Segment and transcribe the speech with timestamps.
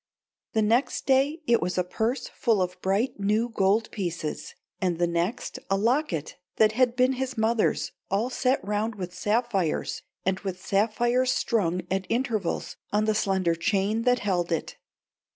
[0.53, 5.05] The next day it was a purse full of bright new gold pieces, and the
[5.05, 10.59] next a locket that had been his mother's, all set round with sapphires, and with
[10.59, 14.75] sapphires strung at intervals on the slender chain that held it.